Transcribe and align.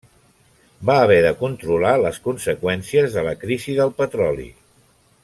Va 0.89 0.95
haver 1.01 1.17
de 1.25 1.33
controlar 1.41 1.91
les 2.05 2.19
conseqüències 2.29 3.19
de 3.19 3.27
la 3.31 3.37
crisi 3.45 3.77
del 3.83 3.97
petroli. 4.03 4.49